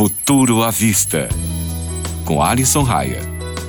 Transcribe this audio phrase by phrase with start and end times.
[0.00, 1.28] Futuro à Vista,
[2.24, 3.20] com Alisson Raia.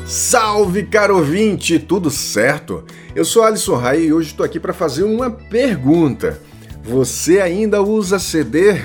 [0.08, 2.86] Salve, caro ouvinte, tudo certo?
[3.14, 6.42] Eu sou Alisson Raia e hoje estou aqui para fazer uma pergunta.
[6.86, 8.82] Você ainda usa CD?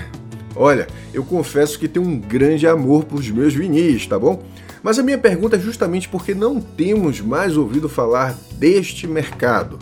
[0.56, 4.42] Olha, eu confesso que tenho um grande amor por meus vinis, tá bom?
[4.82, 9.78] Mas a minha pergunta é justamente porque não temos mais ouvido falar deste mercado.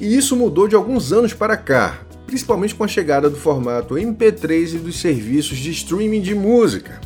[0.00, 2.00] E isso mudou de alguns anos para cá,
[2.30, 7.00] principalmente com a chegada do formato MP3 e dos serviços de streaming de música.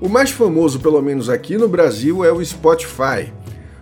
[0.00, 3.30] O mais famoso, pelo menos aqui no Brasil, é o Spotify.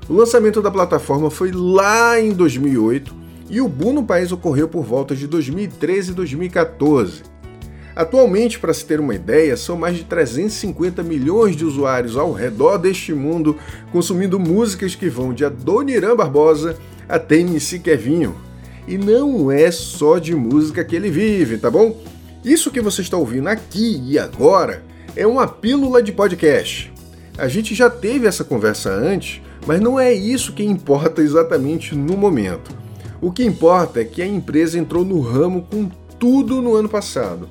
[0.09, 3.15] O lançamento da plataforma foi lá em 2008
[3.49, 7.23] e o boom no país ocorreu por volta de 2013 e 2014.
[7.95, 12.79] Atualmente, para se ter uma ideia, são mais de 350 milhões de usuários ao redor
[12.79, 13.57] deste mundo
[13.93, 16.77] consumindo músicas que vão de Adoniran Barbosa
[17.09, 18.35] até MC Kevinho.
[18.87, 21.97] E não é só de música que ele vive, tá bom?
[22.45, 24.85] Isso que você está ouvindo aqui e agora
[25.17, 26.93] é uma pílula de podcast.
[27.39, 32.17] A gente já teve essa conversa antes, mas não é isso que importa exatamente no
[32.17, 32.71] momento.
[33.21, 37.49] O que importa é que a empresa entrou no ramo com tudo no ano passado,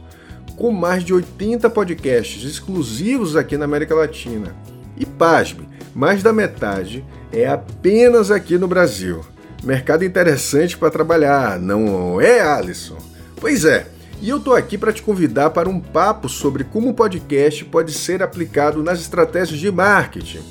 [0.56, 4.56] com mais de 80 podcasts exclusivos aqui na América Latina.
[4.96, 9.22] E pasme, mais da metade é apenas aqui no Brasil.
[9.64, 12.98] Mercado interessante para trabalhar, não é, Alisson?
[13.40, 13.88] Pois é,
[14.22, 17.94] e eu estou aqui para te convidar para um papo sobre como o podcast pode
[17.94, 20.42] ser aplicado nas estratégias de marketing.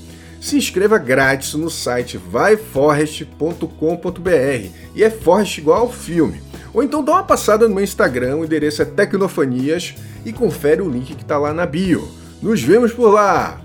[0.41, 6.43] Se inscreva grátis no site vaiforest.com.br e é Forest igual ao filme.
[6.75, 10.91] Ou então dá uma passada no meu Instagram, o endereço é Tecnofanias e confere o
[10.91, 12.09] link que está lá na bio.
[12.43, 13.61] Nos vemos por lá!